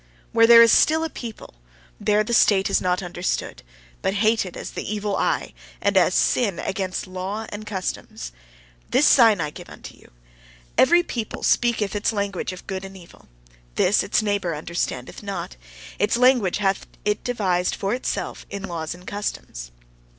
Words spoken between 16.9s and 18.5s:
it devised for itself